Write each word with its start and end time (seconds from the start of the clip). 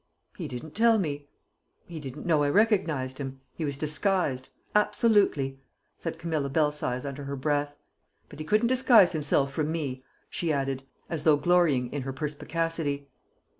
"He 0.35 0.47
didn't 0.47 0.73
tell 0.73 0.97
me." 0.97 1.27
"He 1.85 1.99
didn't 1.99 2.25
know 2.25 2.41
I 2.41 2.49
recognised 2.49 3.19
him; 3.19 3.39
he 3.53 3.63
was 3.63 3.77
disguised 3.77 4.49
absolutely!" 4.73 5.59
said 5.99 6.17
Camilla 6.17 6.49
Belsize 6.49 7.05
under 7.05 7.25
her 7.25 7.35
breath. 7.35 7.75
"But 8.27 8.39
he 8.39 8.45
couldn't 8.45 8.65
disguise 8.65 9.11
himself 9.11 9.53
from 9.53 9.71
me," 9.71 10.03
she 10.27 10.51
added 10.51 10.81
as 11.07 11.21
though 11.23 11.37
glorying 11.37 11.93
in 11.93 12.01
her 12.01 12.13
perspicacity. 12.13 13.09